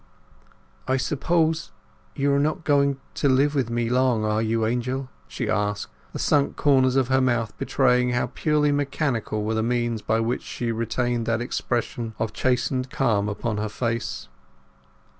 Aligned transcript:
"I 0.87 0.97
suppose—you 0.97 2.33
are 2.33 2.39
not 2.39 2.63
going 2.63 2.99
to 3.13 3.29
live 3.29 3.53
with 3.53 3.69
me—long, 3.69 4.25
are 4.25 4.41
you, 4.41 4.65
Angel?" 4.65 5.11
she 5.27 5.47
asked, 5.47 5.91
the 6.11 6.17
sunk 6.17 6.55
corners 6.55 6.95
of 6.95 7.09
her 7.09 7.21
mouth 7.21 7.55
betraying 7.59 8.09
how 8.09 8.25
purely 8.33 8.71
mechanical 8.71 9.43
were 9.43 9.53
the 9.53 9.61
means 9.61 10.01
by 10.01 10.19
which 10.19 10.41
she 10.41 10.71
retained 10.71 11.27
that 11.27 11.39
expression 11.39 12.15
of 12.17 12.33
chastened 12.33 12.89
calm 12.89 13.29
upon 13.29 13.57
her 13.57 13.69
face. 13.69 14.27